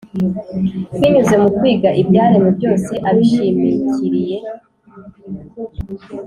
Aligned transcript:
binyuze 0.99 1.35
mu 1.43 1.49
kwiga 1.57 1.89
ibyaremwe 2.01 2.49
byose 2.57 2.93
abishimikiriye, 3.09 4.37